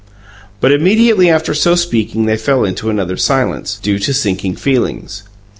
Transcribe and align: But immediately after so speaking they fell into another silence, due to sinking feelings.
But 0.61 0.71
immediately 0.71 1.29
after 1.29 1.53
so 1.53 1.75
speaking 1.75 2.25
they 2.25 2.35
fell 2.35 2.65
into 2.65 2.89
another 2.89 3.17
silence, 3.17 3.77
due 3.83 3.99
to 3.99 4.15
sinking 4.15 4.55
feelings. 4.55 5.21